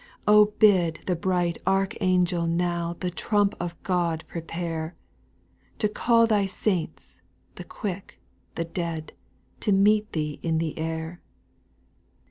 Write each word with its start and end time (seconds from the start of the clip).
8. 0.27 0.57
bid 0.57 0.99
the 1.05 1.15
bright 1.15 1.59
archangel 1.67 2.47
now 2.47 2.95
The 3.01 3.11
trump 3.11 3.53
of 3.59 3.79
God 3.83 4.23
prepare, 4.27 4.95
To 5.77 5.87
call 5.87 6.25
Thy 6.25 6.47
saints— 6.47 7.21
the 7.55 7.63
quick, 7.63 8.19
the 8.55 8.65
dead, 8.65 9.13
To 9.59 9.71
meet 9.71 10.13
Thee 10.13 10.39
in 10.41 10.57
the 10.57 10.75
air. 10.79 11.21